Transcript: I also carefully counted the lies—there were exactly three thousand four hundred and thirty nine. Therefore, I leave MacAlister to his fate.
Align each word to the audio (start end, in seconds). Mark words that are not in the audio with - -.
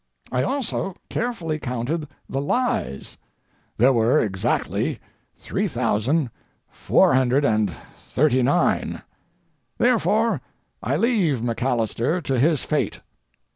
I 0.31 0.41
also 0.41 0.95
carefully 1.09 1.59
counted 1.59 2.07
the 2.27 2.41
lies—there 2.41 3.93
were 3.93 4.19
exactly 4.19 4.99
three 5.37 5.67
thousand 5.67 6.31
four 6.71 7.13
hundred 7.13 7.45
and 7.45 7.71
thirty 7.95 8.41
nine. 8.41 9.03
Therefore, 9.77 10.41
I 10.81 10.95
leave 10.95 11.43
MacAlister 11.43 12.19
to 12.19 12.39
his 12.39 12.63
fate. 12.63 13.01